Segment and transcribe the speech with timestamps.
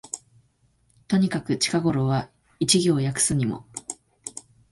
[1.07, 3.65] とにかく近頃は一行訳すにも、